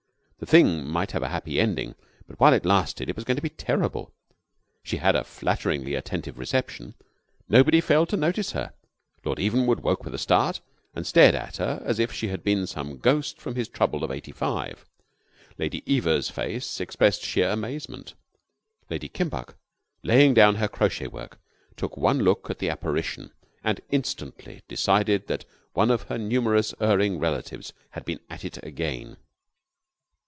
[0.43, 1.93] The thing might have a happy ending,
[2.25, 4.11] but while it lasted it was going to be terrible.
[4.81, 6.95] She had a flatteringly attentive reception.
[7.47, 8.73] Nobody failed to notice her.
[9.23, 10.59] Lord Evenwood woke with a start,
[10.95, 14.09] and stared at her as if she had been some ghost from his trouble of
[14.09, 14.83] '85.
[15.59, 18.15] Lady Eva's face expressed sheer amazement.
[18.89, 19.53] Lady Kimbuck,
[20.01, 21.39] laying down her crochet work,
[21.77, 23.31] took one look at the apparition,
[23.63, 29.17] and instantly decided that one of her numerous erring relatives had been at it again.